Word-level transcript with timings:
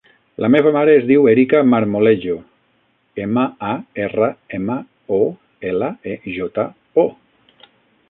La 0.43 0.47
meva 0.53 0.69
mare 0.75 0.95
es 0.99 1.03
diu 1.11 1.27
Erica 1.33 1.61
Marmolejo: 1.73 2.39
ema, 3.27 3.45
a, 3.75 3.77
erra, 4.09 4.33
ema, 4.61 4.81
o, 5.23 5.23
ela, 5.75 5.95
e, 6.15 6.19
jota, 6.41 6.71
o. 7.07 7.09